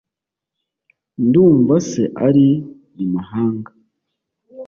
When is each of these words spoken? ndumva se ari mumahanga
ndumva 1.25 1.75
se 1.89 2.03
ari 2.27 2.47
mumahanga 2.95 3.71